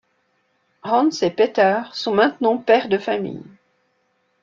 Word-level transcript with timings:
Hans 0.81 1.11
et 1.21 1.29
Peter 1.29 1.81
sont 1.93 2.15
maintenant 2.15 2.57
pères 2.57 2.89
de 2.89 2.97
familles. 2.97 3.43